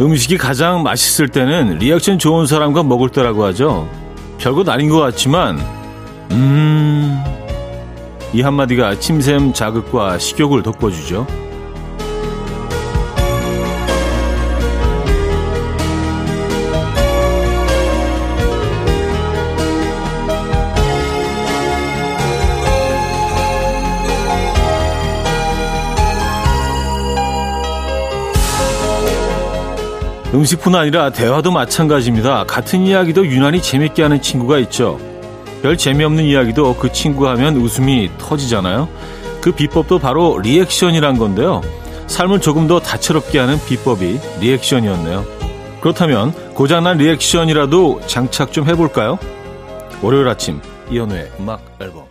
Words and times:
음식이 0.00 0.38
가장 0.38 0.82
맛있을 0.84 1.28
때는 1.28 1.78
리액션 1.78 2.18
좋은 2.18 2.46
사람과 2.46 2.84
먹을 2.84 3.08
때라고 3.08 3.44
하죠. 3.46 3.88
별것 4.38 4.68
아닌 4.68 4.88
것 4.88 4.98
같지만, 4.98 5.58
음, 6.30 7.20
이 8.32 8.40
한마디가 8.40 9.00
침샘 9.00 9.52
자극과 9.52 10.18
식욕을 10.18 10.62
돋궈주죠. 10.62 11.26
음식뿐 30.34 30.74
아니라 30.74 31.10
대화도 31.10 31.50
마찬가지입니다. 31.50 32.44
같은 32.44 32.86
이야기도 32.86 33.26
유난히 33.26 33.62
재밌게 33.62 34.02
하는 34.02 34.20
친구가 34.20 34.58
있죠. 34.60 35.00
별 35.62 35.76
재미없는 35.76 36.24
이야기도 36.24 36.74
그 36.76 36.92
친구 36.92 37.28
하면 37.28 37.56
웃음이 37.56 38.10
터지잖아요. 38.18 38.88
그 39.40 39.52
비법도 39.52 39.98
바로 39.98 40.38
리액션이란 40.38 41.18
건데요. 41.18 41.62
삶을 42.06 42.40
조금 42.40 42.66
더 42.66 42.78
다채롭게 42.78 43.38
하는 43.38 43.58
비법이 43.66 44.20
리액션이었네요. 44.40 45.24
그렇다면 45.80 46.32
고장난 46.54 46.98
리액션이라도 46.98 48.02
장착 48.06 48.52
좀 48.52 48.66
해볼까요? 48.66 49.18
월요일 50.02 50.28
아침 50.28 50.60
이연우의 50.90 51.32
음악 51.40 51.62
앨범 51.80 52.04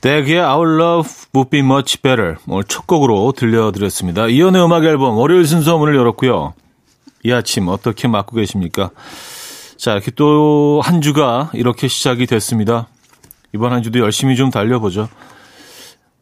대기의 0.00 0.40
Our 0.40 0.80
Love 0.80 1.10
Would 1.34 1.50
Be 1.50 1.60
Much 1.60 2.00
Better 2.00 2.36
오늘 2.48 2.64
첫 2.64 2.86
곡으로 2.86 3.32
들려드렸습니다. 3.36 4.28
이연우의 4.28 4.64
음악 4.64 4.84
앨범 4.84 5.16
월요일 5.16 5.46
순서 5.46 5.76
문을 5.78 5.96
열었고요. 5.96 6.54
이 7.24 7.32
아침 7.32 7.68
어떻게 7.68 8.08
맞고 8.08 8.36
계십니까? 8.36 8.90
자, 9.76 9.92
이렇게 9.92 10.10
또 10.10 10.80
한 10.82 11.00
주가 11.00 11.50
이렇게 11.54 11.88
시작이 11.88 12.26
됐습니다. 12.26 12.88
이번 13.54 13.72
한 13.72 13.82
주도 13.82 13.98
열심히 14.00 14.36
좀 14.36 14.50
달려보죠. 14.50 15.08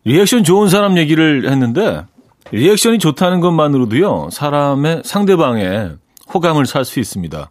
리액션 0.05 0.45
좋은 0.45 0.69
사람 0.69 0.98
얘기를 0.98 1.51
했는데, 1.51 2.05
리액션이 2.53 2.98
좋다는 2.98 3.41
것만으로도요, 3.41 4.28
사람의 4.31 5.03
상대방의 5.05 5.97
호감을 6.33 6.67
살 6.67 6.84
수 6.84 7.01
있습니다. 7.01 7.51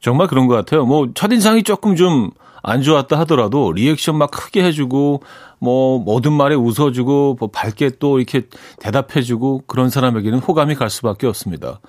정말 0.00 0.26
그런 0.26 0.46
것 0.46 0.54
같아요. 0.54 0.84
뭐, 0.84 1.08
첫인상이 1.14 1.62
조금 1.62 1.96
좀 1.96 2.30
안 2.64 2.80
좋았다 2.80 3.18
하더라도, 3.20 3.72
리액션 3.72 4.16
막 4.16 4.30
크게 4.30 4.62
해주고, 4.62 5.22
뭐, 5.58 5.98
모든 5.98 6.32
말에 6.32 6.54
웃어주고, 6.54 7.36
뭐, 7.40 7.50
밝게 7.50 7.90
또 7.98 8.18
이렇게 8.18 8.42
대답해주고, 8.78 9.64
그런 9.66 9.90
사람에게는 9.90 10.38
호감이 10.38 10.76
갈 10.76 10.88
수밖에 10.88 11.26
없습니다. 11.26 11.80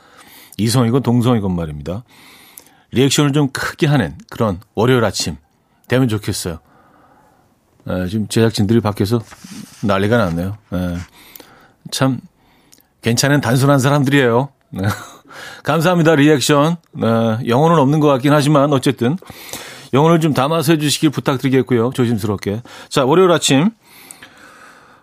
이성이건 0.58 1.04
동성이건 1.04 1.56
말입니다. 1.56 2.04
리액션을 2.92 3.34
좀 3.34 3.50
크게 3.50 3.88
하는 3.88 4.16
그런 4.30 4.60
월요일 4.76 5.04
아침 5.04 5.38
되면 5.88 6.08
좋겠어요. 6.08 6.60
에, 7.88 8.08
지금 8.08 8.28
제작진들이 8.28 8.80
밖에서 8.80 9.22
난리가 9.82 10.18
났네요. 10.18 10.58
에, 10.74 10.98
참 11.92 12.20
괜찮은 13.02 13.42
단순한 13.42 13.80
사람들이에요. 13.80 14.50
네. 14.72 14.84
감사합니다. 15.64 16.16
리액션. 16.16 16.78
네, 16.94 17.08
영어는 17.48 17.78
없는 17.80 18.00
것 18.00 18.08
같긴 18.08 18.34
하지만 18.34 18.72
어쨌든 18.72 19.18
영어를 19.94 20.20
좀 20.20 20.34
담아서 20.34 20.74
해주시길 20.74 21.10
부탁드리겠고요. 21.12 21.92
조심스럽게. 21.94 22.62
자, 22.90 23.06
월요일 23.06 23.32
아침. 23.32 23.70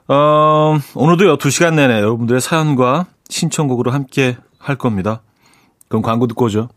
어, 0.09 0.79
오늘도 0.95 1.39
2시간 1.39 1.75
내내 1.75 1.95
여러분들의 2.01 2.41
사연과 2.41 3.07
신청곡으로 3.29 3.93
함께 3.93 4.37
할 4.59 4.77
겁니다. 4.77 5.23
그럼 5.91 6.03
광고 6.03 6.29
듣고 6.29 6.45
오죠. 6.45 6.69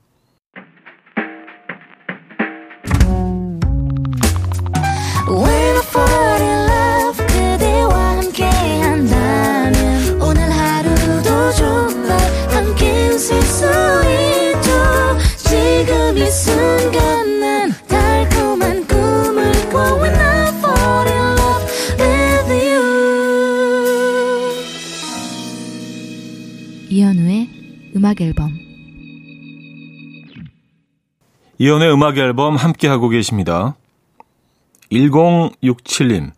음악 28.04 28.20
앨범 28.20 28.53
이연의 31.64 31.94
음악 31.94 32.18
앨범 32.18 32.58
함께하고 32.58 33.08
계십니다. 33.08 33.76
1067님. 34.92 36.32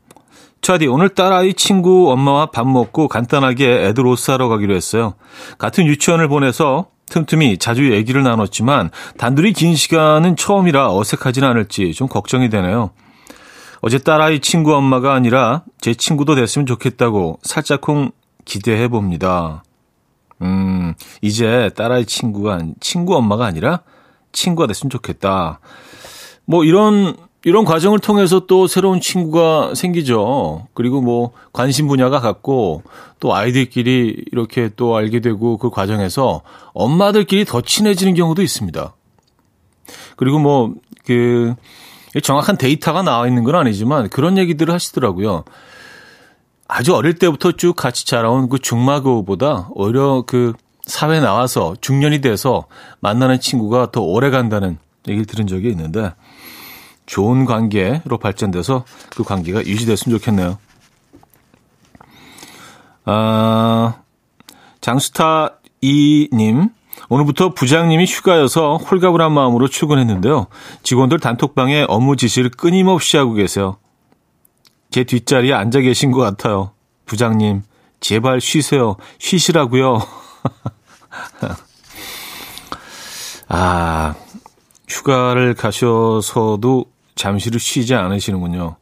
차디, 0.62 0.86
오늘 0.86 1.10
딸아이 1.10 1.56
친구 1.56 2.12
엄마와 2.12 2.52
밥 2.52 2.68
먹고 2.68 3.08
간단하게 3.08 3.88
애들 3.88 4.06
옷 4.06 4.20
사러 4.20 4.50
가기로 4.50 4.76
했어요. 4.76 5.16
같은 5.58 5.88
유치원을 5.88 6.28
보내서 6.28 6.90
틈틈이 7.10 7.58
자주 7.58 7.92
얘기를 7.92 8.22
나눴지만 8.22 8.92
단둘이 9.18 9.54
긴 9.54 9.76
시간은 9.76 10.36
처음이라 10.36 10.96
어색하진 10.96 11.44
않을지 11.44 11.96
좀 11.96 12.08
걱정이 12.08 12.52
되네요. 12.52 12.92
어제 13.82 13.98
딸아이 13.98 14.42
친구 14.42 14.76
엄마가 14.76 15.16
아니라 15.16 15.64
제 15.82 15.96
친구도 15.96 16.36
됐으면 16.36 16.68
좋겠다고 16.68 17.40
살짝쿵 17.42 18.12
기대해 18.46 18.90
봅니다. 18.90 19.64
음, 20.44 20.94
이제 21.24 21.72
딸아이 21.76 22.06
친구가, 22.06 22.60
친구 22.80 23.16
엄마가 23.16 23.48
아니라 23.48 23.82
친구가 24.36 24.68
됐으면 24.68 24.92
좋겠다. 24.92 25.60
뭐 26.46 26.64
이런 26.64 27.16
이런 27.44 27.66
과정을 27.66 28.00
통해서 28.00 28.42
또 28.48 28.68
새로운 28.68 29.00
친구가 29.02 29.76
생기죠. 29.76 30.68
그리고 30.74 31.02
뭐 31.02 31.32
관심 31.54 31.88
분야가 31.88 32.20
같고 32.20 32.84
또 33.20 33.36
아이들끼리 33.36 34.26
이렇게 34.32 34.70
또 34.76 34.96
알게 34.96 35.20
되고 35.20 35.58
그 35.58 35.70
과정에서 35.70 36.42
엄마들끼리 36.74 37.46
더 37.46 37.62
친해지는 37.62 38.14
경우도 38.14 38.42
있습니다. 38.44 38.94
그리고 40.16 40.40
뭐 40.40 40.76
그 41.06 41.54
정확한 42.22 42.58
데이터가 42.58 43.04
나와 43.04 43.28
있는 43.28 43.44
건 43.44 43.56
아니지만 43.56 44.10
그런 44.10 44.38
얘기들을 44.38 44.74
하시더라고요. 44.74 45.44
아주 46.68 46.96
어릴 46.96 47.14
때부터 47.16 47.52
쭉 47.52 47.76
같이 47.76 48.06
자라온 48.08 48.50
그 48.50 48.58
중마고보다 48.58 49.70
오히려 49.72 50.24
그 50.26 50.54
사회 50.86 51.20
나와서 51.20 51.76
중년이 51.82 52.22
돼서 52.22 52.66
만나는 53.00 53.40
친구가 53.40 53.92
더 53.92 54.02
오래 54.02 54.30
간다는 54.30 54.78
얘기를 55.08 55.26
들은 55.26 55.48
적이 55.48 55.70
있는데 55.70 56.14
좋은 57.06 57.46
관계로 57.46 58.18
발전돼서 58.20 58.86
그 59.16 59.24
관계가 59.24 59.66
유지됐으면 59.66 60.18
좋겠네요. 60.18 60.58
아, 63.06 63.96
장수타 64.82 65.60
이님 65.82 66.70
오늘부터 67.10 67.54
부장님이 67.54 68.06
휴가여서 68.06 68.78
홀가분한 68.78 69.32
마음으로 69.32 69.68
출근했는데요. 69.68 70.48
직원들 70.84 71.20
단톡방에 71.20 71.86
업무 71.88 72.16
지시를 72.16 72.50
끊임없이 72.50 73.18
하고 73.18 73.34
계세요. 73.34 73.78
제 74.90 75.04
뒷자리에 75.04 75.54
앉아 75.54 75.82
계신 75.82 76.12
것 76.12 76.22
같아요. 76.22 76.72
부장님, 77.06 77.64
제발 78.00 78.42
쉬세요. 78.42 78.96
쉬시라고요. 79.20 80.00
아, 83.48 84.16
휴가를 84.88 85.54
가셔서도 85.54 86.86
잠시를 87.16 87.60
쉬지 87.60 87.96
않으시는군요. 87.96 88.76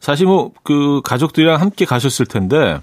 사실 0.00 0.26
뭐, 0.26 0.52
그, 0.62 1.00
가족들이랑 1.04 1.60
함께 1.60 1.84
가셨을 1.84 2.26
텐데, 2.26 2.80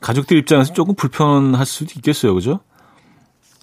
가족들 0.00 0.36
입장에서 0.36 0.72
조금 0.72 0.94
불편할 0.94 1.66
수도 1.66 1.92
있겠어요. 1.96 2.34
그죠? 2.34 2.60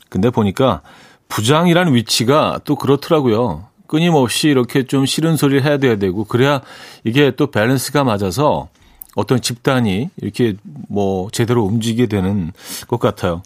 근데 0.10 0.30
보니까 0.30 0.82
부장이라는 1.30 1.94
위치가 1.94 2.60
또 2.66 2.76
그렇더라고요. 2.76 3.68
끊임없이 3.88 4.50
이렇게 4.50 4.86
좀 4.86 5.06
싫은 5.06 5.38
소리를 5.38 5.64
해야 5.64 5.78
돼야 5.78 5.98
되고, 5.98 6.26
그래야 6.26 6.62
이게 7.04 7.32
또 7.36 7.52
밸런스가 7.52 8.04
맞아서 8.04 8.70
어떤 9.16 9.42
집단이 9.42 10.10
이렇게 10.18 10.56
뭐 10.90 11.30
제대로 11.32 11.64
움직이게 11.64 12.08
되는 12.08 12.52
것 12.88 13.00
같아요. 13.00 13.42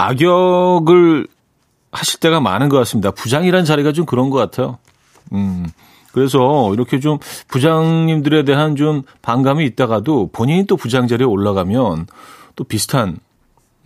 악역을 0.00 1.26
하실 1.92 2.20
때가 2.20 2.40
많은 2.40 2.68
것 2.68 2.78
같습니다. 2.78 3.10
부장이라는 3.10 3.64
자리가 3.64 3.92
좀 3.92 4.06
그런 4.06 4.30
것 4.30 4.38
같아요. 4.38 4.78
음. 5.32 5.66
그래서 6.12 6.72
이렇게 6.72 6.98
좀 6.98 7.18
부장님들에 7.48 8.44
대한 8.44 8.76
좀 8.76 9.02
반감이 9.22 9.64
있다가도 9.66 10.30
본인이 10.32 10.66
또 10.66 10.76
부장 10.76 11.06
자리에 11.06 11.24
올라가면 11.24 12.06
또 12.56 12.64
비슷한 12.64 13.18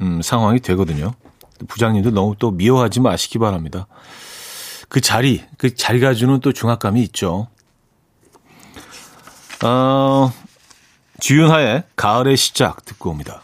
음, 0.00 0.22
상황이 0.22 0.60
되거든요. 0.60 1.12
부장님들 1.68 2.14
너무 2.14 2.34
또 2.38 2.50
미워하지 2.50 3.00
마시기 3.00 3.38
바랍니다. 3.38 3.86
그 4.88 5.00
자리, 5.00 5.42
그 5.58 5.74
자리가 5.74 6.14
주는 6.14 6.40
또 6.40 6.52
중압감이 6.52 7.02
있죠. 7.02 7.48
어, 9.64 10.32
주윤하의 11.20 11.84
가을의 11.96 12.36
시작 12.36 12.84
듣고 12.84 13.10
옵니다. 13.10 13.43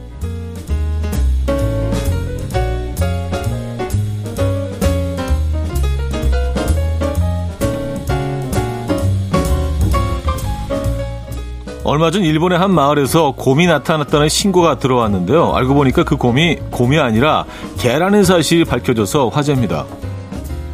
얼마 11.91 12.09
전 12.09 12.23
일본의 12.23 12.57
한 12.57 12.73
마을에서 12.73 13.33
곰이 13.35 13.67
나타났다는 13.67 14.29
신고가 14.29 14.77
들어왔는데요. 14.77 15.53
알고 15.53 15.73
보니까 15.73 16.05
그 16.05 16.15
곰이 16.15 16.55
곰이 16.71 16.97
아니라 16.97 17.43
개라는 17.79 18.23
사실이 18.23 18.63
밝혀져서 18.63 19.27
화제입니다. 19.27 19.83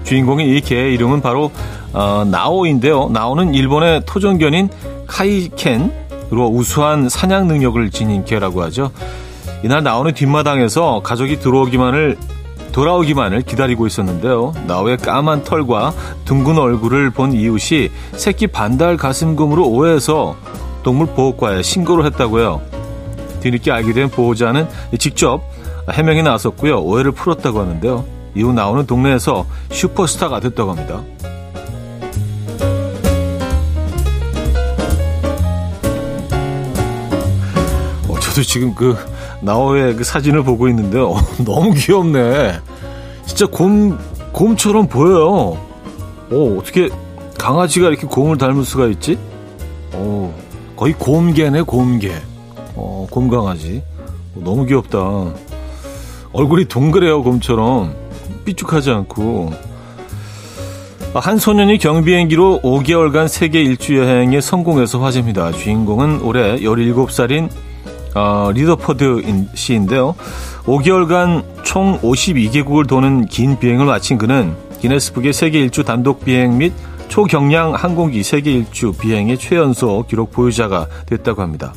주인공인 0.04 0.48
이 0.48 0.62
개의 0.62 0.94
이름은 0.94 1.22
바로 1.22 1.50
어, 1.92 2.24
나오인데요. 2.24 3.10
나오는 3.12 3.56
일본의 3.56 4.04
토종견인 4.06 4.70
카이켄으로 5.08 6.50
우수한 6.52 7.10
사냥 7.10 7.48
능력을 7.48 7.90
지닌 7.90 8.24
개라고 8.24 8.62
하죠. 8.66 8.92
이날 9.64 9.82
나오는 9.82 10.14
뒷마당에서 10.14 11.02
가족이 11.04 11.40
들어오기만을 11.40 12.16
돌아오기만을 12.74 13.42
기다리고 13.42 13.88
있었는데요. 13.88 14.54
나오의 14.68 14.98
까만 14.98 15.44
털과 15.44 15.94
둥근 16.26 16.60
얼굴을 16.60 17.10
본 17.10 17.34
이웃이 17.34 17.90
새끼 18.12 18.46
반달 18.46 18.98
가슴곰으로 18.98 19.68
오해해서 19.68 20.36
동물 20.88 21.08
보호과에 21.08 21.64
신고를 21.64 22.06
했다고요. 22.06 22.62
뒤늦게 23.42 23.74
알게 23.74 23.92
된 23.92 24.10
보호자는 24.10 24.70
직접 25.00 25.42
해명에 25.92 26.22
나섰고요. 26.22 26.80
오해를 26.80 27.12
풀었다고 27.12 27.60
하는데요. 27.60 28.06
이후 28.36 28.54
나오는 28.54 28.86
동네에서 28.86 29.46
슈퍼스타가 29.70 30.40
됐다고 30.40 30.72
합니다. 30.72 31.04
어, 38.08 38.20
저도 38.22 38.42
지금 38.44 38.74
그 38.74 38.96
나오의 39.42 39.98
그 39.98 40.06
사진을 40.06 40.44
보고 40.44 40.70
있는데요. 40.70 41.16
너무 41.44 41.74
귀엽네. 41.74 42.62
진짜 43.26 43.46
곰, 43.46 44.00
곰처럼 44.32 44.88
보여요. 44.88 45.58
오, 46.32 46.60
어떻게 46.60 46.90
강아지가 47.38 47.90
이렇게 47.90 48.08
곰을 48.08 48.38
닮을 48.38 48.64
수가 48.64 48.88
있지? 48.88 49.20
오, 49.94 50.32
거의 50.78 50.94
곰개네, 50.94 51.64
곰개. 51.64 52.12
어, 52.76 53.08
곰강아지. 53.10 53.82
어, 54.36 54.42
너무 54.44 54.66
귀엽다. 54.66 55.00
얼굴이 56.32 56.66
동그래요, 56.66 57.24
곰처럼. 57.24 57.96
삐죽하지 58.46 58.92
않고. 58.92 59.52
아, 61.16 61.20
한 61.20 61.40
소년이 61.40 61.80
경비행기로 61.80 62.62
5개월간 62.64 63.28
세계 63.28 63.64
일주 63.64 63.98
여행에 63.98 64.40
성공해서 64.40 65.00
화제입니다. 65.00 65.52
주인공은 65.52 66.22
올해 66.22 66.58
17살인 66.60 67.50
어, 68.14 68.52
리더퍼드 68.54 69.48
씨인데요. 69.56 70.16
5개월간 70.66 71.64
총 71.64 72.00
52개국을 72.02 72.88
도는 72.88 73.26
긴 73.26 73.58
비행을 73.58 73.86
마친 73.88 74.20
그는 74.20 74.56
기네스북의 74.80 75.34
세계 75.34 75.60
일주 75.60 75.84
단독 75.84 76.24
비행 76.24 76.60
및 76.60 76.72
초경량 77.08 77.74
항공기 77.74 78.24
세계 78.24 78.52
일주 78.52 78.94
비행의 78.94 79.38
최연소 79.38 80.06
기록 80.08 80.32
보유자가 80.32 80.88
됐다고 81.06 81.42
합니다. 81.42 81.74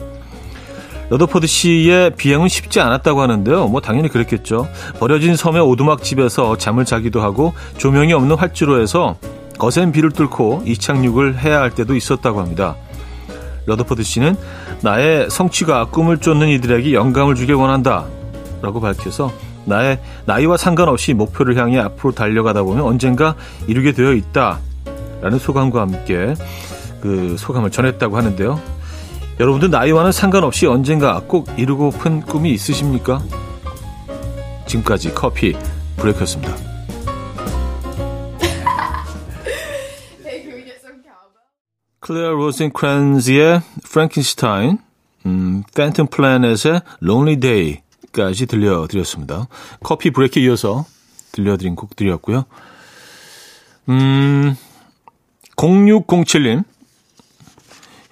러더포드 1.10 1.46
씨의 1.46 2.14
비행은 2.16 2.48
쉽지 2.48 2.80
않았다고 2.80 3.20
하는데요. 3.20 3.66
뭐 3.66 3.80
당연히 3.80 4.08
그랬겠죠. 4.08 4.68
버려진 5.00 5.34
섬의 5.34 5.60
오두막 5.60 6.04
집에서 6.04 6.56
잠을 6.56 6.84
자기도 6.84 7.20
하고 7.20 7.52
조명이 7.78 8.12
없는 8.12 8.36
활주로에서 8.36 9.16
거센 9.58 9.92
비를 9.92 10.10
뚫고 10.10 10.62
이착륙을 10.66 11.38
해야 11.38 11.60
할 11.60 11.70
때도 11.74 11.96
있었다고 11.96 12.40
합니다. 12.40 12.76
러더포드 13.66 14.02
씨는 14.02 14.36
나의 14.82 15.28
성취가 15.30 15.86
꿈을 15.86 16.18
쫓는 16.18 16.48
이들에게 16.48 16.92
영감을 16.92 17.34
주길 17.34 17.56
원한다. 17.56 18.06
라고 18.62 18.80
밝혀서 18.80 19.32
나의 19.64 19.98
나이와 20.26 20.56
상관없이 20.56 21.12
목표를 21.12 21.56
향해 21.56 21.78
앞으로 21.78 22.12
달려가다 22.12 22.62
보면 22.62 22.84
언젠가 22.84 23.34
이루게 23.66 23.92
되어 23.92 24.12
있다. 24.12 24.60
라는 25.20 25.38
소감과 25.38 25.81
함께 25.81 26.34
그 27.00 27.37
소감을 27.38 27.70
전했다고 27.70 28.17
하는데요. 28.17 28.61
여러분들 29.40 29.70
나이와는 29.70 30.12
상관없이 30.12 30.67
언젠가 30.67 31.22
꼭 31.26 31.49
이루고픈 31.56 32.20
꿈이 32.20 32.50
있으십니까? 32.52 33.22
지금까지 34.67 35.14
커피 35.14 35.56
브레이크였습니다. 35.96 36.55
클레어 42.00 42.31
로젠크란즈의 42.31 43.62
Frankenstein, 43.84 44.78
음, 45.26 45.62
팬텀 45.75 46.11
플래넷의 46.11 46.81
Lonely 47.02 47.40
Day까지 47.40 48.46
들려드렸습니다. 48.46 49.46
커피 49.82 50.11
브레이크에 50.11 50.43
이어서 50.43 50.84
들려드린 51.32 51.76
곡들이었고요. 51.76 52.44
음, 53.90 54.56
0607님. 55.60 56.64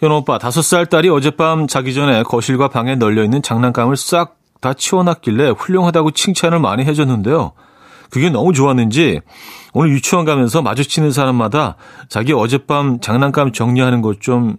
현호 0.01 0.19
오빠, 0.19 0.39
다섯 0.39 0.63
살 0.63 0.87
딸이 0.87 1.09
어젯밤 1.09 1.67
자기 1.67 1.93
전에 1.93 2.23
거실과 2.23 2.69
방에 2.69 2.95
널려있는 2.95 3.43
장난감을 3.43 3.97
싹 3.97 4.39
다 4.61 4.75
치워놨길래 4.75 5.51
훌륭하다고 5.51 6.13
칭찬을 6.13 6.59
많이 6.59 6.85
해줬는데요. 6.85 7.53
그게 8.11 8.31
너무 8.31 8.53
좋았는지 8.53 9.21
오늘 9.73 9.93
유치원 9.93 10.25
가면서 10.25 10.63
마주치는 10.63 11.13
사람마다 11.13 11.77
자기 12.09 12.33
어젯밤 12.33 13.01
장난감 13.01 13.53
정리하는 13.53 14.03
것 14.03 14.19
좀 14.21 14.57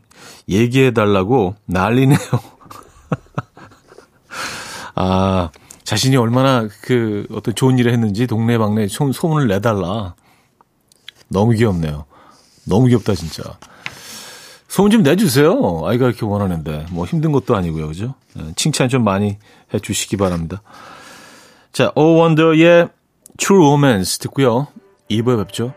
얘기해달라고 0.47 1.55
난리네요. 1.65 2.19
아, 4.95 5.49
자신이 5.83 6.17
얼마나 6.17 6.67
그 6.81 7.25
어떤 7.31 7.55
좋은 7.55 7.79
일을 7.79 7.91
했는지 7.91 8.27
동네방네 8.27 8.87
소문을 8.87 9.47
내달라. 9.47 10.15
너무 11.27 11.53
귀엽네요. 11.53 12.05
너무 12.69 12.87
귀엽다, 12.87 13.15
진짜. 13.15 13.43
소문 14.69 14.91
좀 14.91 15.03
내주세요. 15.03 15.81
아이가 15.85 16.05
이렇게 16.05 16.25
원하는데. 16.25 16.85
뭐 16.91 17.05
힘든 17.05 17.31
것도 17.31 17.55
아니고요. 17.55 17.87
그죠? 17.87 18.13
네, 18.35 18.53
칭찬 18.55 18.87
좀 18.87 19.03
많이 19.03 19.37
해 19.73 19.79
주시기 19.79 20.15
바랍니다. 20.15 20.61
자, 21.73 21.91
오 21.95 22.15
원더의 22.15 22.89
True 23.37 23.65
Romance 23.65 24.19
듣고요. 24.19 24.67
2부에 25.09 25.37
뵙죠. 25.43 25.73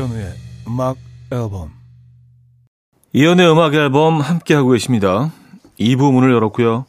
이현우의 0.00 0.32
음악 0.66 0.96
앨범 1.30 1.72
이현우의 3.12 3.52
음악 3.52 3.74
앨범 3.74 4.20
함께하고 4.20 4.70
계십니다. 4.70 5.30
2부 5.78 6.10
문을 6.10 6.32
열었고요. 6.32 6.86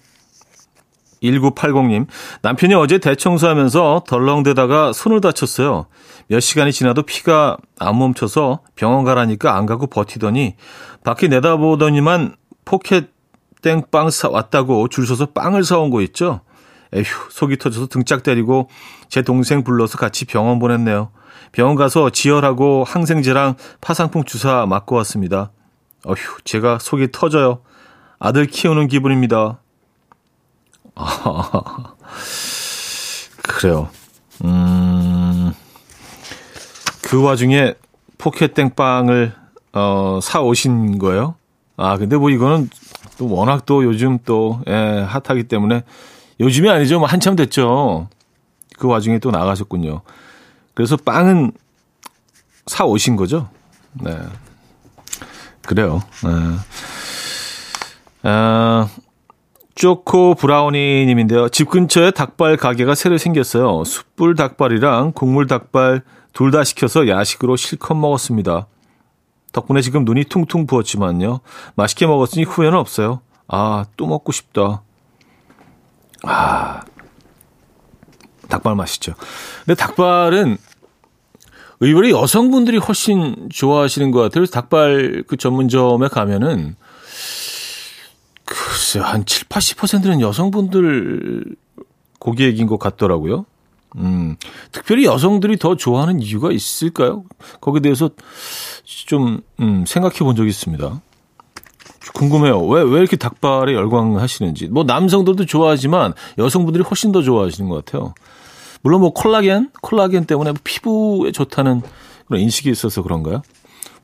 1980님, 1.21 2.07
남편이 2.41 2.73
어제 2.73 2.99
대청소하면서 2.99 4.05
덜렁대다가 4.07 4.93
손을 4.93 5.19
다쳤어요. 5.19 5.87
몇 6.27 6.39
시간이 6.39 6.71
지나도 6.71 7.03
피가 7.03 7.57
안 7.79 7.99
멈춰서 7.99 8.61
병원 8.75 9.03
가라니까 9.03 9.57
안 9.57 9.65
가고 9.65 9.87
버티더니 9.87 10.55
밖에 11.03 11.27
내다보더니만 11.27 12.37
포켓 12.63 13.09
땡빵 13.61 14.09
사 14.09 14.29
왔다고 14.29 14.87
줄 14.87 15.05
서서 15.05 15.27
빵을 15.27 15.65
사온 15.65 15.89
거 15.89 16.01
있죠? 16.01 16.41
에휴, 16.93 17.03
속이 17.29 17.57
터져서 17.57 17.87
등짝 17.87 18.23
때리고 18.23 18.69
제 19.09 19.21
동생 19.21 19.65
불러서 19.65 19.97
같이 19.97 20.23
병원 20.23 20.59
보냈네요. 20.59 21.11
병원 21.51 21.75
가서 21.75 22.09
지혈하고 22.09 22.83
항생제랑 22.85 23.55
파상풍 23.81 24.23
주사 24.25 24.65
맞고 24.65 24.95
왔습니다. 24.97 25.51
어휴, 26.05 26.15
제가 26.43 26.79
속이 26.79 27.11
터져요. 27.11 27.59
아들 28.19 28.45
키우는 28.45 28.87
기분입니다. 28.87 29.59
아, 30.95 31.95
그래요. 33.43 33.89
음, 34.43 35.53
그 37.03 37.21
와중에 37.21 37.75
포켓땡빵을, 38.17 39.33
어, 39.73 40.19
사 40.21 40.41
오신 40.41 40.99
거예요? 40.99 41.35
아, 41.77 41.97
근데 41.97 42.17
뭐 42.17 42.29
이거는 42.29 42.69
또 43.17 43.29
워낙 43.29 43.65
또 43.65 43.83
요즘 43.83 44.19
또, 44.25 44.61
예, 44.67 45.05
핫하기 45.07 45.43
때문에 45.45 45.83
요즘이 46.39 46.69
아니죠. 46.69 46.99
뭐 46.99 47.07
한참 47.07 47.35
됐죠. 47.35 48.07
그 48.77 48.87
와중에 48.87 49.19
또 49.19 49.31
나가셨군요. 49.31 50.01
그래서 50.73 50.97
빵은 50.97 51.51
사 52.67 52.85
오신 52.85 53.15
거죠? 53.15 53.49
네. 53.93 54.17
그래요. 55.65 56.01
네. 56.23 56.29
아, 58.23 58.87
쪼코 59.75 60.35
브라우니 60.35 61.05
님인데요. 61.05 61.49
집 61.49 61.69
근처에 61.69 62.11
닭발 62.11 62.57
가게가 62.57 62.95
새로 62.95 63.17
생겼어요. 63.17 63.83
숯불 63.83 64.35
닭발이랑 64.35 65.13
국물 65.13 65.47
닭발 65.47 66.03
둘 66.33 66.51
다 66.51 66.63
시켜서 66.63 67.07
야식으로 67.07 67.55
실컷 67.55 67.95
먹었습니다. 67.95 68.67
덕분에 69.51 69.81
지금 69.81 70.05
눈이 70.05 70.25
퉁퉁 70.25 70.65
부었지만요. 70.65 71.41
맛있게 71.75 72.07
먹었으니 72.07 72.45
후회는 72.45 72.77
없어요. 72.77 73.21
아, 73.47 73.85
또 73.97 74.07
먹고 74.07 74.31
싶다. 74.31 74.81
아, 76.23 76.81
닭발 78.51 78.75
맛있죠. 78.75 79.13
근데 79.65 79.75
닭발은 79.75 80.57
의외로 81.79 82.09
여성분들이 82.21 82.77
훨씬 82.77 83.49
좋아하시는 83.51 84.11
것 84.11 84.19
같아요. 84.19 84.41
그래서 84.41 84.51
닭발 84.51 85.23
그 85.27 85.35
전문점에 85.35 86.09
가면은 86.09 86.75
글쎄 88.45 88.99
한 88.99 89.25
7, 89.25 89.47
80%는 89.47 90.21
여성분들 90.21 91.55
고객인 92.19 92.67
것 92.67 92.77
같더라고요. 92.77 93.45
음, 93.97 94.35
특별히 94.71 95.05
여성들이 95.05 95.57
더 95.57 95.75
좋아하는 95.75 96.21
이유가 96.21 96.51
있을까요? 96.51 97.23
거기에 97.59 97.81
대해서 97.81 98.09
좀, 98.83 99.41
음, 99.59 99.83
생각해 99.85 100.19
본 100.19 100.35
적이 100.35 100.49
있습니다. 100.49 101.01
궁금해요. 102.13 102.61
왜, 102.67 102.83
왜 102.83 102.99
이렇게 102.99 103.17
닭발에 103.17 103.73
열광하시는지. 103.73 104.67
뭐, 104.67 104.83
남성들도 104.83 105.45
좋아하지만 105.45 106.13
여성분들이 106.37 106.83
훨씬 106.83 107.11
더 107.11 107.21
좋아하시는 107.21 107.69
것 107.69 107.83
같아요. 107.83 108.13
물론 108.81 109.01
뭐, 109.01 109.13
콜라겐? 109.13 109.71
콜라겐 109.81 110.25
때문에 110.25 110.53
피부에 110.63 111.31
좋다는 111.31 111.81
그런 112.27 112.41
인식이 112.41 112.69
있어서 112.69 113.01
그런가요? 113.01 113.41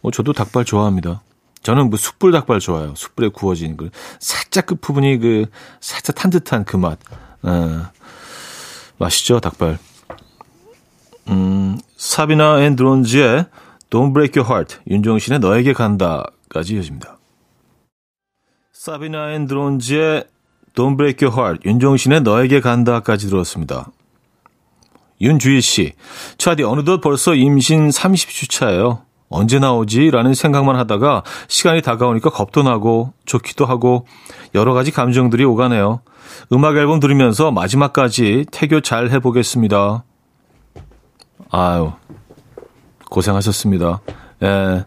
뭐, 0.01 0.11
저도 0.11 0.33
닭발 0.33 0.65
좋아합니다. 0.65 1.21
저는 1.63 1.89
뭐 1.89 1.97
숯불 1.97 2.31
닭발 2.31 2.61
좋아요. 2.61 2.93
숯불에 2.95 3.29
구워진 3.29 3.75
그 3.75 3.89
살짝 4.19 4.67
그 4.67 4.75
부분이 4.75 5.17
그 5.17 5.47
살짝 5.81 6.15
탄 6.15 6.31
듯한 6.31 6.63
그 6.63 6.77
맛. 6.77 6.97
어, 7.43 7.91
맛있죠, 8.97 9.41
닭발. 9.41 9.77
음, 11.27 11.77
사비나 11.97 12.61
앤 12.61 12.75
드론즈의 12.77 13.47
Don't 13.89 14.13
Break 14.13 14.41
Your 14.41 14.49
Heart, 14.49 14.77
윤종신의 14.89 15.39
너에게 15.39 15.73
간다까지 15.73 16.75
이어집니다. 16.75 17.17
사비나 18.71 19.33
앤 19.33 19.45
드론즈의 19.45 20.25
Don't 20.73 20.95
Break 20.95 21.27
Your 21.27 21.37
Heart, 21.37 21.67
윤종신의 21.67 22.21
너에게 22.21 22.61
간다까지 22.61 23.27
들었습니다. 23.29 23.91
윤주희 25.21 25.61
씨, 25.61 25.93
차디 26.37 26.63
어느덧 26.63 27.01
벌써 27.01 27.33
임신 27.33 27.89
30주 27.89 28.49
차예요. 28.49 29.01
언제 29.29 29.59
나오지? 29.59 30.11
라는 30.11 30.33
생각만 30.33 30.75
하다가 30.77 31.23
시간이 31.47 31.81
다가오니까 31.81 32.29
겁도 32.29 32.63
나고 32.63 33.13
좋기도 33.25 33.65
하고 33.65 34.05
여러 34.55 34.73
가지 34.73 34.91
감정들이 34.91 35.43
오가네요. 35.43 36.01
음악 36.53 36.77
앨범 36.77 36.99
들으면서 36.99 37.51
마지막까지 37.51 38.45
태교 38.51 38.81
잘 38.81 39.09
해보겠습니다. 39.11 40.03
아유, 41.51 41.91
고생하셨습니다. 43.09 44.01
예. 44.43 44.85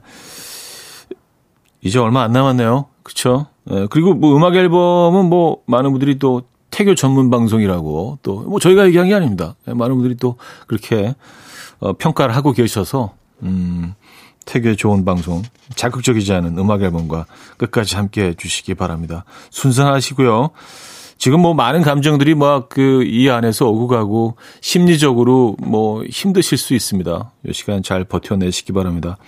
이제 1.82 1.99
얼마 1.99 2.22
안 2.22 2.32
남았네요. 2.32 2.87
그쵸? 3.02 3.46
예. 3.70 3.87
그리고 3.90 4.14
뭐 4.14 4.37
음악 4.37 4.56
앨범은 4.56 5.26
뭐 5.26 5.58
많은 5.66 5.90
분들이 5.90 6.18
또 6.18 6.42
태교 6.80 6.94
전문 6.94 7.28
방송이라고 7.30 8.20
또 8.22 8.40
뭐 8.46 8.58
저희가 8.58 8.87
얘기한 8.87 9.08
게 9.08 9.14
아닙니다. 9.14 9.54
예. 9.68 9.75
많은 9.75 9.96
분들이 9.96 10.16
또 10.16 10.37
그렇게 10.66 11.14
어, 11.78 11.92
평가를 11.92 12.34
하고 12.34 12.52
계셔서 12.52 13.12
음, 13.42 13.94
태교에 14.46 14.76
좋은 14.76 15.04
방송, 15.04 15.42
자극적이지 15.75 16.32
않은 16.32 16.56
음악 16.58 16.82
앨범과 16.82 17.26
끝까지 17.58 17.96
함께 17.96 18.25
해 18.25 18.34
주시기 18.34 18.75
바랍니다. 18.75 19.25
순산하시고요. 19.50 20.50
지금 21.18 21.40
뭐 21.40 21.52
많은 21.52 21.82
감정들이 21.82 22.34
막 22.34 22.70
그 22.70 23.04
이 23.06 23.28
안에서 23.28 23.66
오고 23.68 23.87
가고 23.87 24.37
심리적으로 24.62 25.56
뭐 25.60 26.02
힘드실 26.04 26.56
수 26.56 26.72
있습니다. 26.72 27.30
이 27.46 27.52
시간 27.52 27.82
잘 27.82 28.04
버텨내시기 28.04 28.72
바랍니다. 28.72 29.18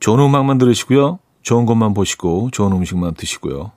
좋은 0.00 0.18
음악만 0.18 0.58
들으시고요. 0.58 1.20
좋은 1.42 1.66
것만 1.66 1.94
보시고 1.94 2.48
좋은 2.52 2.72
음식만 2.72 3.14
드시고요. 3.14 3.70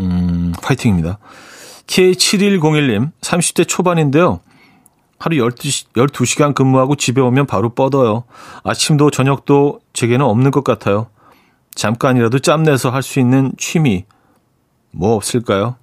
음, 0.00 0.52
파이팅입니다. 0.62 1.18
K7101님, 1.86 3.10
30대 3.20 3.66
초반인데요. 3.68 4.40
하루 5.18 5.36
12시, 5.36 5.92
12시간 5.94 6.54
근무하고 6.54 6.96
집에 6.96 7.20
오면 7.20 7.46
바로 7.46 7.70
뻗어요. 7.70 8.24
아침도 8.64 9.10
저녁도 9.10 9.80
제게는 9.92 10.24
없는 10.24 10.50
것 10.50 10.64
같아요. 10.64 11.06
잠깐이라도 11.74 12.40
짬내서 12.40 12.90
할 12.90 13.02
수 13.02 13.20
있는 13.20 13.52
취미, 13.56 14.04
뭐 14.90 15.14
없을까요? 15.14 15.76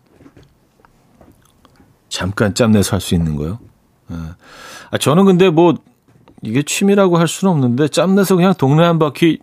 잠깐 2.10 2.54
짬내서 2.54 2.96
할 2.96 3.02
수 3.02 3.16
있는 3.16 3.36
거요? 3.36 3.60
예. 4.12 4.16
아, 4.92 4.98
저는 4.98 5.26
근데 5.26 5.50
뭐, 5.50 5.76
이게 6.42 6.64
취미라고 6.64 7.18
할 7.18 7.28
수는 7.28 7.54
없는데, 7.54 7.88
짬내서 7.90 8.36
그냥 8.36 8.54
동네 8.56 8.84
한 8.84 9.00
바퀴 9.00 9.40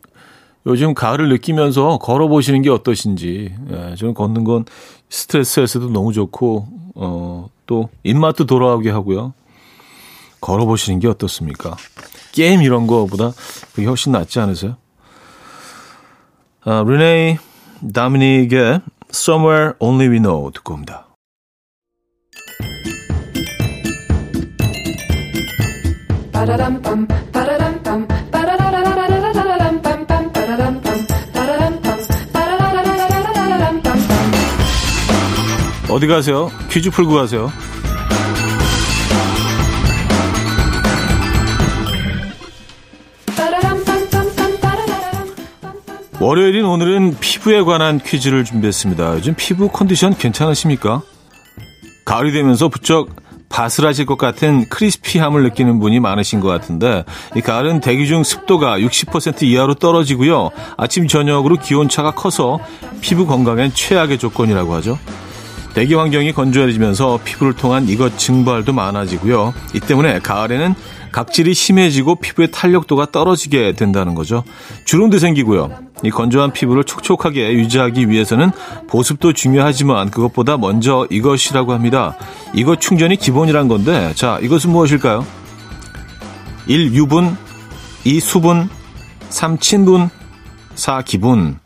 요즘 0.67 0.95
가을을 0.95 1.29
느끼면서 1.29 1.99
걸어보시는 1.99 2.63
게 2.63 2.71
어떠신지. 2.71 3.55
예, 3.71 3.95
저는 3.95 4.15
걷는 4.15 4.45
건 4.45 4.65
스트레스에서도 5.09 5.91
너무 5.91 6.13
좋고, 6.13 6.67
어, 6.97 7.49
또 7.67 7.89
입맛도 8.03 8.47
돌아오게 8.47 8.91
하고요. 8.91 9.33
걸어보시는 10.41 11.01
게 11.01 11.09
어떻습니까? 11.09 11.77
게임 12.33 12.63
이런 12.63 12.87
거보다 12.87 13.33
그게 13.75 13.87
훨씬 13.87 14.13
낫지 14.13 14.41
않으세요? 14.41 14.77
아, 16.65 16.85
르네이 16.87 17.39
다미닉의 17.95 18.81
Somewhere 19.11 19.75
Only 19.79 20.09
We 20.09 20.19
Know 20.19 20.51
듣고 20.53 20.75
옵니다. 20.75 21.07
어디 35.89 36.07
가세요? 36.07 36.51
퀴즈 36.69 36.91
풀고 36.91 37.15
가세요. 37.15 37.53
월요일인 46.19 46.65
오늘은 46.65 47.19
피부에 47.21 47.63
관한 47.63 48.01
퀴즈를 48.01 48.43
준비했습니다. 48.45 49.15
요즘 49.17 49.35
피부 49.37 49.69
컨디션 49.69 50.17
괜찮으십니까? 50.17 51.03
가을이 52.05 52.33
되면서 52.33 52.69
부쩍 52.69 53.11
바스라질 53.49 54.07
것 54.07 54.19
같은 54.19 54.69
크리스피함을 54.69 55.45
느끼는 55.45 55.79
분이 55.79 56.01
많으신 56.01 56.41
것 56.41 56.49
같은데 56.49 57.05
이 57.37 57.41
가을은 57.41 57.81
대기 57.81 58.09
중 58.09 58.25
습도가 58.25 58.79
60% 58.81 59.43
이하로 59.45 59.75
떨어지고요. 59.75 60.51
아침 60.77 61.07
저녁으로 61.07 61.57
기온차가 61.57 62.11
커서 62.13 62.59
피부 63.01 63.27
건강엔 63.27 63.73
최악의 63.73 64.19
조건이라고 64.19 64.75
하죠. 64.75 64.99
대기 65.77 65.93
환경이 65.93 66.33
건조해지면서 66.33 67.21
피부를 67.23 67.53
통한 67.53 67.87
이것 67.87 68.17
증발도 68.17 68.73
많아지고요. 68.73 69.53
이 69.75 69.81
때문에 69.81 70.21
가을에는 70.21 70.75
각질이 71.13 71.53
심해지고 71.53 72.15
피부의 72.15 72.51
탄력도가 72.51 73.11
떨어지게 73.13 73.73
된다는 73.73 74.15
거죠. 74.15 74.43
주름도 74.87 75.19
생기고요. 75.19 75.69
이 76.03 76.09
건조한 76.09 76.55
피부를 76.55 76.85
촉촉하게 76.85 77.53
유지하기 77.53 78.09
위해서는 78.09 78.53
보습도 78.89 79.35
중요하지만 79.35 80.11
그것보다 80.11 80.57
먼저 80.57 81.07
이것이라고 81.11 81.75
합니다. 81.75 82.17
이것 82.55 82.81
충전이 82.81 83.17
기본이란 83.17 83.69
건데 83.69 84.15
자 84.15 84.39
이것은 84.41 84.71
무엇일까요? 84.71 85.27
1. 86.69 86.95
유분 86.95 87.37
2. 88.05 88.19
수분 88.21 88.71
3. 89.29 89.59
친분 89.59 90.09
4. 90.75 91.03
기분 91.03 91.59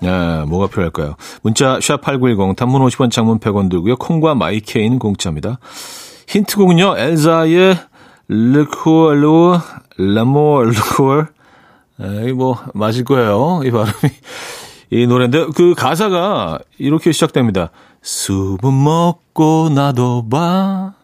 네, 0.00 0.44
뭐가 0.44 0.66
필요할까요? 0.66 1.16
문자 1.42 1.78
샵8910 1.78 2.56
단문 2.56 2.82
50원 2.82 3.10
장문 3.10 3.38
100원 3.38 3.70
들고요. 3.70 3.96
콩과 3.96 4.34
마이케인 4.34 4.98
공짜입니다. 4.98 5.58
힌트곡은요. 6.28 6.98
엘자의 6.98 7.78
르코르 8.28 9.58
라모 9.98 10.62
르코르 10.64 11.26
이뭐 12.28 12.58
맞을 12.74 13.04
거예요. 13.04 13.62
이 13.64 13.70
발음이 13.70 13.92
이 14.90 15.06
노래인데 15.06 15.46
그 15.54 15.74
가사가 15.74 16.58
이렇게 16.78 17.12
시작됩니다. 17.12 17.70
수분 18.02 18.84
먹고 18.84 19.70
나도 19.74 20.28
봐. 20.28 20.95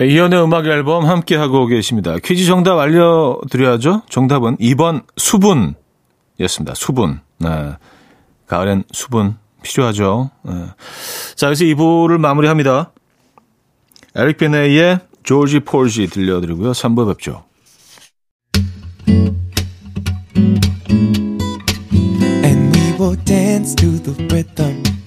네, 0.00 0.06
이연의 0.06 0.42
음악 0.42 0.64
앨범 0.64 1.04
함께 1.04 1.36
하고 1.36 1.66
계십니다. 1.66 2.16
퀴즈 2.24 2.46
정답 2.46 2.78
알려드려야죠. 2.78 4.00
정답은 4.08 4.56
2번 4.56 5.02
수분이었습니다. 5.18 6.74
수분. 6.74 7.20
네. 7.36 7.74
가을엔 8.46 8.84
수분 8.92 9.36
필요하죠. 9.62 10.30
네. 10.42 10.52
자, 11.36 11.48
여기서 11.48 11.66
2부를 11.66 12.16
마무리합니다. 12.16 12.92
에릭 14.16 14.38
베네의 14.38 15.00
조지 15.22 15.60
폴지 15.60 16.06
들려드리고요. 16.06 16.72
3부 16.72 17.06
뵙죠. 17.08 17.44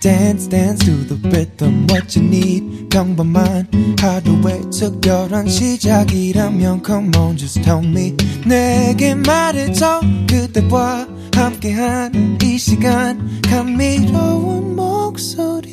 Dance 0.04 0.50
dance 0.50 0.84
to 0.84 0.92
the 1.08 1.16
rhythm 1.30 1.88
what 1.90 2.20
you 2.20 2.28
need 2.28 2.90
평범한 2.90 3.96
하루의 3.98 4.70
특별한 4.70 5.48
시작이라면 5.48 6.84
come 6.86 7.10
on 7.18 7.38
just 7.38 7.62
tell 7.62 7.82
me 7.82 8.14
내게 8.46 9.16
말해줘 9.16 10.02
그대와 10.30 11.08
함께한 11.34 12.38
이 12.44 12.58
시간 12.58 13.42
감미로운 13.44 14.76
목소리 14.76 15.64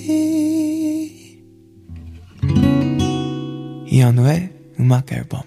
이현우의 3.88 4.52
음악 4.78 5.12
앨범 5.12 5.42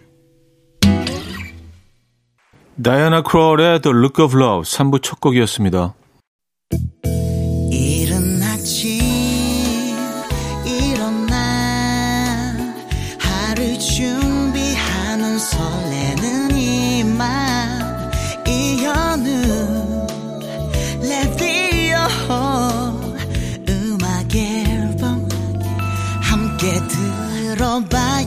다이아나 2.83 3.21
크롤의 3.21 3.81
The 3.81 3.95
Look 3.97 4.21
of 4.25 4.37
Love 4.37 4.63
3부 4.63 5.01
첫 5.01 5.21
곡이었습니다. 5.21 5.93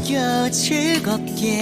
들어봐요 0.06 0.50
즐겁게 0.50 1.56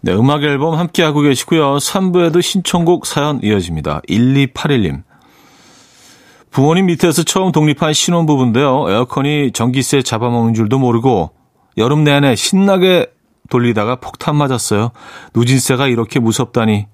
네, 0.00 0.12
음악 0.14 0.42
앨범 0.42 0.76
함께하고 0.76 1.20
계시고요. 1.20 1.76
3부에도 1.76 2.40
신청곡 2.40 3.04
사연 3.06 3.40
이어집니다. 3.42 4.00
1281님. 4.08 5.02
부모님 6.50 6.86
밑에서 6.86 7.22
처음 7.24 7.52
독립한 7.52 7.92
신혼부부인데요. 7.92 8.86
에어컨이 8.88 9.52
전기세 9.52 10.02
잡아먹는 10.02 10.54
줄도 10.54 10.78
모르고 10.78 11.30
여름 11.76 12.04
내내 12.04 12.34
신나게 12.36 13.06
돌리다가 13.48 13.96
폭탄 13.96 14.36
맞았어요. 14.36 14.90
누진세가 15.34 15.88
이렇게 15.88 16.20
무섭다니. 16.20 16.86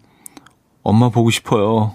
엄마 0.82 1.08
보고 1.08 1.30
싶어요. 1.30 1.94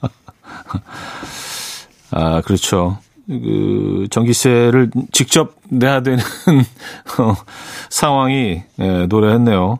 아, 2.10 2.40
그렇죠. 2.42 2.98
그, 3.26 4.06
전기세를 4.10 4.90
직접 5.12 5.56
내야 5.68 6.02
되는 6.02 6.18
어, 7.18 7.34
상황이 7.88 8.62
예, 8.78 9.06
노래했네요. 9.06 9.78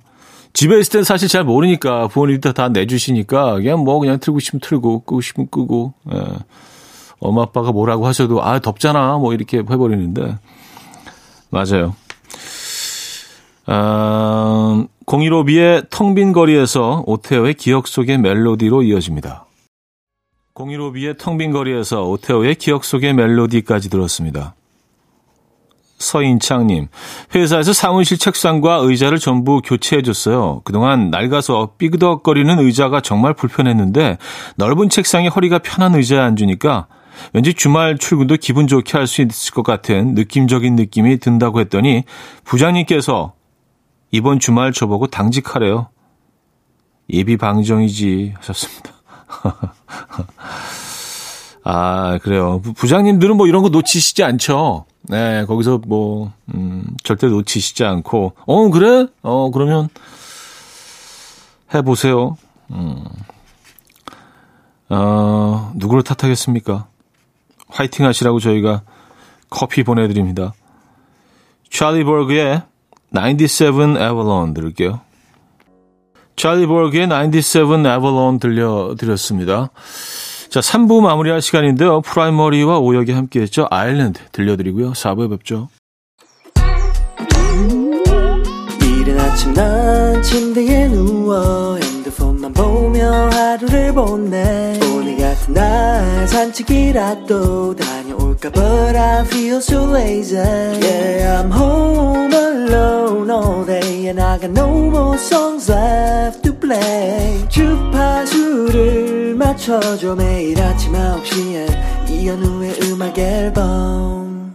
집에 0.55 0.79
있을 0.79 0.93
땐 0.93 1.05
사실 1.05 1.29
잘 1.29 1.45
모르니까 1.45 2.07
부모님이 2.09 2.41
다 2.41 2.69
내주시니까 2.69 3.57
그냥 3.57 3.81
뭐 3.81 3.99
그냥 3.99 4.21
틀고 4.21 4.39
싶으면 4.39 4.61
틀고 4.61 5.01
끄고 5.01 5.21
싶으면 5.21 5.49
끄고 5.51 5.93
예. 6.13 6.23
엄마 7.19 7.43
아빠가 7.43 7.73
뭐라고 7.73 8.07
하셔도 8.07 8.43
아 8.43 8.61
덥잖아 8.61 9.19
뭐 9.19 9.35
이렇게 9.35 9.59
해버리는데 9.59 10.39
맞아요. 11.51 11.97
아, 13.67 14.85
015B의 15.07 15.89
텅 15.91 16.15
빈 16.15 16.33
거리에서 16.33 17.03
오테오의 17.07 17.55
기억 17.55 17.87
속의 17.89 18.19
멜로디로 18.19 18.83
이어집니다. 18.83 19.47
015B의 20.55 21.19
텅 21.19 21.39
빈 21.39 21.51
거리에서 21.51 22.05
오테오의 22.05 22.57
기억 22.57 22.85
속의 22.85 23.15
멜로디까지 23.15 23.91
들었습니다. 23.91 24.55
서인창님, 25.99 26.89
회사에서 27.35 27.73
사무실 27.73 28.19
책상과 28.19 28.77
의자를 28.83 29.19
전부 29.19 29.63
교체해줬어요. 29.63 30.61
그동안 30.65 31.09
낡아서 31.11 31.73
삐그덕거리는 31.79 32.59
의자가 32.59 33.01
정말 33.01 33.33
불편했는데 33.33 34.19
넓은 34.57 34.91
책상에 34.91 35.29
허리가 35.29 35.61
편한 35.61 35.95
의자에 35.95 36.19
앉으니까 36.19 36.89
왠지 37.33 37.55
주말 37.55 37.97
출근도 37.97 38.37
기분 38.37 38.67
좋게 38.67 38.99
할 38.99 39.07
수 39.07 39.23
있을 39.23 39.55
것 39.55 39.63
같은 39.63 40.15
느낌적인 40.15 40.75
느낌이 40.77 41.19
든다고 41.19 41.61
했더니 41.61 42.03
부장님께서 42.45 43.33
이번 44.15 44.39
주말 44.39 44.73
저보고 44.73 45.09
당직하래요. 45.09 45.89
예비 47.11 47.37
방정이지 47.37 48.35
하셨습니다. 48.37 48.93
아, 51.65 52.19
그래요. 52.23 52.63
부장님들은 52.77 53.37
뭐 53.37 53.49
이런 53.49 53.65
거 53.65 53.71
놓치시지 53.71 54.23
않죠. 54.23 54.85
네, 55.03 55.45
거기서 55.47 55.81
뭐, 55.89 56.31
음, 56.55 56.85
절대 57.03 57.27
놓치시지 57.27 57.83
않고, 57.85 58.35
어, 58.47 58.71
그래? 58.71 59.09
어, 59.23 59.51
그러면 59.51 59.89
해보세요. 61.75 62.37
음. 62.71 63.03
어, 64.91 65.73
누구를 65.75 66.05
탓하겠습니까? 66.05 66.87
화이팅 67.67 68.07
하시라고 68.07 68.39
저희가 68.39 68.83
커피 69.51 69.83
보내드립니다. 69.83 70.55
찰리 71.69 72.05
버그의 72.05 72.63
97 73.15 73.97
Avalon 73.97 74.53
들을게요. 74.55 75.01
찰리 76.37 76.67
버그의 76.67 77.09
97 77.09 77.87
Avalon 77.87 78.41
들려드렸습니다. 78.41 79.71
자, 80.51 80.61
3부 80.61 81.01
마무리할 81.01 81.41
시간인데요. 81.41 82.01
프라이머리와 82.03 82.79
오혁이 82.79 83.13
함께했죠. 83.13 83.69
Island 83.71 84.21
들려드리고요. 84.33 84.93
4부에 84.93 85.31
뵙죠. 85.31 85.69
이른 88.83 89.19
아침 89.19 89.53
난 89.55 90.23
침대에 90.23 90.89
누워 90.89 91.77
핸드폰만 91.77 92.53
보며 92.53 93.11
하루를 93.33 93.93
보내 93.95 94.79
오늘 94.93 95.17
같은 95.17 95.55
날 95.55 96.29
산책이라도 96.29 97.77
다 97.77 98.04
볼까 98.25 98.51
But 98.51 98.97
I 98.97 99.25
feel 99.27 99.59
so 99.59 99.85
lazy 99.85 100.37
Yeah 100.37 101.43
I'm 101.43 101.51
home 101.51 102.33
alone 102.33 103.31
all 103.31 103.65
day 103.67 104.09
And 104.09 104.21
I 104.21 104.39
got 104.39 104.51
no 104.51 104.69
more 104.89 105.19
songs 105.19 105.71
left 105.71 106.43
to 106.43 106.55
play 106.59 107.47
주파수를 107.49 109.35
맞춰줘 109.37 110.15
매일 110.15 110.61
아침 110.61 110.93
9시에 110.93 112.11
이현우의 112.11 112.79
음악 112.85 113.19
앨범 113.19 114.55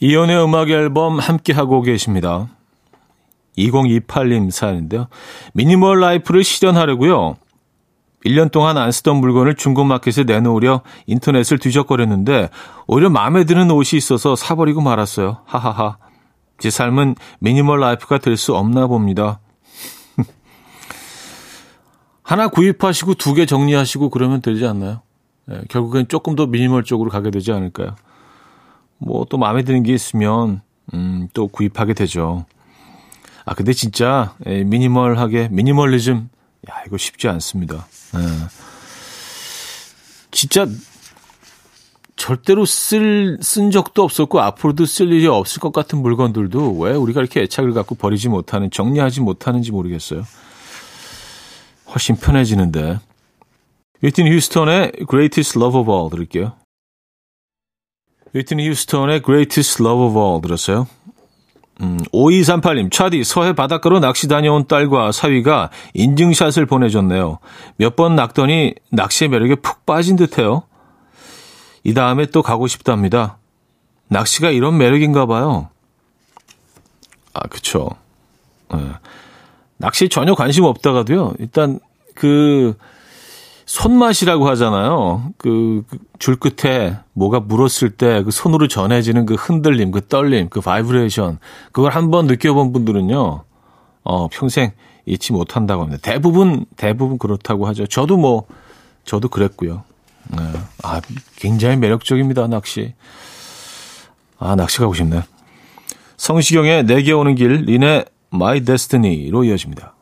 이현우의 0.00 0.44
음악 0.44 0.70
앨범 0.70 1.18
함께하고 1.18 1.82
계십니다 1.82 2.48
2028님 3.58 4.50
사연인데요 4.50 5.08
minimal 5.52 6.00
life를 6.00 6.44
실현하려고요 6.44 7.36
1년 8.24 8.50
동안 8.52 8.78
안 8.78 8.92
쓰던 8.92 9.16
물건을 9.16 9.56
중고마켓에 9.56 10.24
내놓으려 10.24 10.82
인터넷을 11.06 11.58
뒤적거렸는데 11.58 12.50
오히려 12.86 13.10
마음에 13.10 13.44
드는 13.44 13.70
옷이 13.70 13.98
있어서 13.98 14.36
사버리고 14.36 14.80
말았어요. 14.80 15.38
하하하. 15.44 15.96
제 16.58 16.70
삶은 16.70 17.16
minimal 17.40 17.80
life가 17.80 18.18
될 18.18 18.36
수 18.36 18.54
없나 18.54 18.86
봅니다. 18.86 19.40
하나 22.22 22.48
구입하시고 22.48 23.14
두 23.14 23.34
개 23.34 23.46
정리하시고 23.46 24.10
그러면 24.10 24.40
되지 24.40 24.66
않나요? 24.66 25.02
네, 25.46 25.60
결국엔 25.68 26.06
조금 26.08 26.36
더 26.36 26.46
미니멀 26.46 26.84
쪽으로 26.84 27.10
가게 27.10 27.30
되지 27.30 27.50
않을까요? 27.52 27.96
뭐 28.98 29.24
또 29.28 29.38
마음에 29.38 29.62
드는 29.62 29.82
게 29.82 29.92
있으면 29.92 30.60
음, 30.94 31.28
또 31.34 31.48
구입하게 31.48 31.94
되죠. 31.94 32.44
아 33.44 33.54
근데 33.54 33.72
진짜 33.72 34.34
예, 34.46 34.62
미니멀하게 34.62 35.48
미니멀리즘 35.50 36.28
야 36.70 36.82
이거 36.86 36.96
쉽지 36.96 37.28
않습니다. 37.28 37.86
네. 38.14 38.20
진짜 40.30 40.66
절대로 42.16 42.64
쓸, 42.64 43.38
쓴 43.42 43.70
적도 43.70 44.04
없었고 44.04 44.40
앞으로도 44.40 44.86
쓸 44.86 45.12
일이 45.12 45.26
없을 45.26 45.60
것 45.60 45.72
같은 45.72 46.00
물건들도 46.00 46.78
왜 46.78 46.92
우리가 46.92 47.20
이렇게 47.20 47.40
애착을 47.42 47.72
갖고 47.72 47.96
버리지 47.96 48.28
못하는, 48.28 48.70
정리하지 48.70 49.20
못하는지 49.20 49.72
모르겠어요. 49.72 50.24
훨씬 51.88 52.16
편해지는데. 52.16 53.00
위트니 54.02 54.30
휴스턴의 54.30 54.92
Greatest 55.08 55.58
Love 55.58 55.80
of 55.80 55.90
All 55.90 56.10
들을게요. 56.10 56.52
위트니 58.32 58.68
휴스턴의 58.68 59.22
Greatest 59.22 59.82
Love 59.82 60.06
of 60.06 60.18
All 60.18 60.40
들었어요. 60.40 60.86
음, 61.80 61.98
5238님, 62.12 62.92
차디, 62.92 63.24
서해 63.24 63.54
바닷가로 63.54 63.98
낚시 63.98 64.28
다녀온 64.28 64.66
딸과 64.68 65.10
사위가 65.12 65.70
인증샷을 65.94 66.66
보내줬네요. 66.66 67.38
몇 67.76 67.96
번 67.96 68.14
낚더니 68.14 68.74
낚시의 68.90 69.28
매력에 69.30 69.56
푹 69.56 69.84
빠진 69.86 70.16
듯 70.16 70.38
해요. 70.38 70.62
이 71.82 71.94
다음에 71.94 72.26
또 72.26 72.42
가고 72.42 72.66
싶답니다. 72.68 73.38
낚시가 74.08 74.50
이런 74.50 74.76
매력인가 74.78 75.26
봐요. 75.26 75.70
아, 77.34 77.40
그쵸. 77.48 77.88
네. 78.72 78.78
낚시 79.78 80.08
전혀 80.08 80.34
관심 80.34 80.64
없다가도요, 80.64 81.34
일단 81.40 81.80
그, 82.14 82.74
손맛이라고 83.72 84.48
하잖아요. 84.50 85.32
그, 85.38 85.82
줄 86.18 86.36
끝에 86.36 86.98
뭐가 87.14 87.40
물었을 87.40 87.88
때 87.88 88.22
그 88.22 88.30
손으로 88.30 88.68
전해지는 88.68 89.24
그 89.24 89.32
흔들림, 89.32 89.90
그 89.90 90.06
떨림, 90.06 90.50
그 90.50 90.60
vibration. 90.60 91.38
그걸 91.72 91.92
한번 91.92 92.26
느껴본 92.26 92.74
분들은요, 92.74 93.44
어, 94.04 94.28
평생 94.28 94.72
잊지 95.06 95.32
못한다고 95.32 95.84
합니다. 95.84 95.98
대부분, 96.02 96.66
대부분 96.76 97.16
그렇다고 97.16 97.66
하죠. 97.68 97.86
저도 97.86 98.18
뭐, 98.18 98.44
저도 99.06 99.30
그랬고요. 99.30 99.84
네. 100.28 100.38
아, 100.82 101.00
굉장히 101.36 101.78
매력적입니다, 101.78 102.48
낚시. 102.48 102.92
아, 104.38 104.54
낚시 104.54 104.80
가고 104.80 104.92
싶네. 104.92 105.22
성시경의 106.18 106.84
내게 106.84 107.12
오는 107.12 107.34
길, 107.34 107.62
린의 107.64 108.04
My 108.34 108.60
Destiny로 108.60 109.44
이어집니다. 109.44 109.94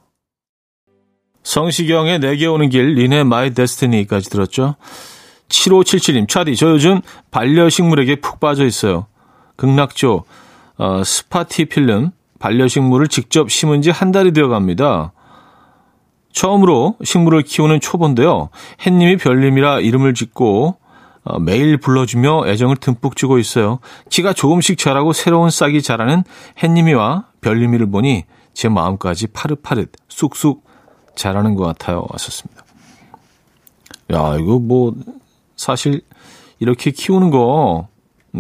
성시경의 1.42 2.20
내게 2.20 2.46
오는 2.46 2.68
길, 2.68 2.94
린의 2.94 3.20
My 3.20 3.50
Destiny까지 3.50 4.30
들었죠. 4.30 4.76
7577님, 5.48 6.28
차디, 6.28 6.54
저 6.56 6.70
요즘 6.70 7.00
반려식물에게 7.30 8.16
푹 8.16 8.38
빠져 8.40 8.64
있어요. 8.66 9.06
극락조, 9.56 10.24
어, 10.78 11.02
스파티필름, 11.04 12.10
반려식물을 12.38 13.08
직접 13.08 13.50
심은 13.50 13.82
지 13.82 13.90
한 13.90 14.12
달이 14.12 14.32
되어 14.32 14.48
갑니다. 14.48 15.12
처음으로 16.32 16.96
식물을 17.04 17.42
키우는 17.42 17.80
초보인데요. 17.80 18.50
햇님이 18.86 19.16
별님이라 19.16 19.80
이름을 19.80 20.14
짓고 20.14 20.76
어, 21.24 21.38
매일 21.38 21.76
불러주며 21.76 22.46
애정을 22.46 22.76
듬뿍 22.76 23.16
주고 23.16 23.38
있어요. 23.38 23.80
키가 24.08 24.32
조금씩 24.32 24.78
자라고 24.78 25.12
새로운 25.12 25.50
싹이 25.50 25.82
자라는 25.82 26.22
햇님이와 26.62 27.26
별님이를 27.40 27.90
보니 27.90 28.24
제 28.54 28.68
마음까지 28.68 29.26
파릇파릇 29.28 29.92
쑥쑥 30.08 30.64
자라는 31.20 31.54
것 31.54 31.64
같아요. 31.64 32.06
왔었습니다. 32.10 32.64
야, 34.12 34.36
이거 34.40 34.58
뭐 34.58 34.94
사실 35.54 36.00
이렇게 36.58 36.90
키우는 36.90 37.30
거 37.30 37.88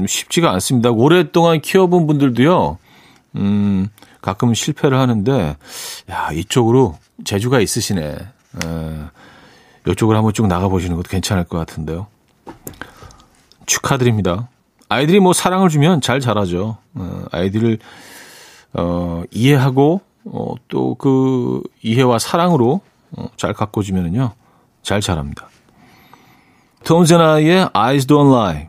쉽지가 0.06 0.50
않습니다. 0.52 0.90
오랫동안 0.90 1.60
키워본 1.60 2.06
분들도요, 2.06 2.78
음, 3.36 3.88
가끔 4.22 4.54
실패를 4.54 4.98
하는데, 4.98 5.56
야, 6.10 6.30
이쪽으로 6.32 6.96
재주가 7.24 7.60
있으시네. 7.60 8.02
에, 8.02 9.00
이쪽으로 9.88 10.16
한번 10.16 10.32
쭉 10.32 10.46
나가보시는 10.46 10.96
것도 10.96 11.08
괜찮을 11.08 11.44
것 11.44 11.58
같은데요. 11.58 12.06
축하드립니다. 13.66 14.48
아이들이 14.88 15.20
뭐 15.20 15.32
사랑을 15.32 15.68
주면 15.68 16.00
잘 16.00 16.20
자라죠. 16.20 16.76
어, 16.94 17.24
아이들을, 17.30 17.78
어, 18.74 19.22
이해하고, 19.30 20.00
어, 20.32 20.54
또 20.68 20.94
그 20.94 21.62
이해와 21.82 22.18
사랑으로 22.18 22.80
어, 23.16 23.26
잘 23.36 23.52
가꿔주면은요, 23.52 24.32
잘 24.82 25.00
자랍니다. 25.00 25.48
톰즈나이의 26.84 27.70
Eyes 27.74 28.06
Don't 28.06 28.32
Lie. 28.34 28.68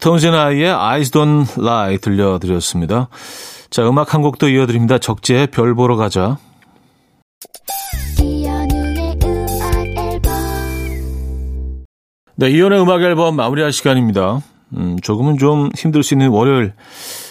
톰즈나이의 0.00 0.70
Eyes 0.72 1.10
Don't 1.10 1.60
Lie 1.60 1.98
들려드렸습니다. 1.98 3.08
자, 3.70 3.88
음악 3.88 4.14
한 4.14 4.22
곡도 4.22 4.48
이어드립니다. 4.48 4.98
적재의 4.98 5.48
별 5.48 5.74
보러 5.74 5.96
가자. 5.96 6.38
네, 12.36 12.50
이연의 12.50 12.80
음악 12.80 13.02
앨범 13.02 13.34
마무리할 13.36 13.72
시간입니다. 13.72 14.40
음, 14.76 14.96
조금은 15.02 15.38
좀 15.38 15.70
힘들 15.76 16.02
수 16.02 16.14
있는 16.14 16.28
월요일 16.28 16.72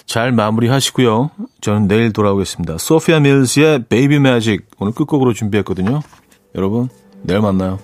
잘 0.07 0.31
마무리하시고요. 0.31 1.29
저는 1.61 1.87
내일 1.87 2.13
돌아오겠습니다. 2.13 2.77
소피아 2.79 3.19
밀스의 3.19 3.85
베이비 3.89 4.19
매직 4.19 4.65
오늘 4.79 4.93
끝곡으로 4.93 5.33
준비했거든요. 5.33 6.01
여러분, 6.55 6.89
내일 7.21 7.41
만나요. 7.41 7.77